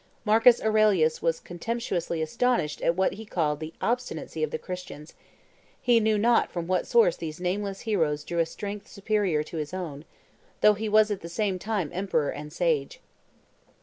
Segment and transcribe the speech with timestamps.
[0.25, 5.13] Marcus Aurelius was contemptuously astonished at what he called the obstinacy of the Christians;
[5.79, 9.75] he knew not from what source these nameless heroes drew a strength superior to his
[9.75, 10.03] own,
[10.61, 12.99] though he was at the same time emperor and sage.